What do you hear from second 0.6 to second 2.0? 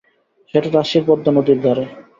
রাজশাহীর পদ্মা নদীর ধারে।